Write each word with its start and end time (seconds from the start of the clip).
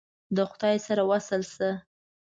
د 0.35 0.37
خدای 0.49 0.77
سره 0.87 1.03
وصل 1.11 1.41
ښه! 1.53 1.71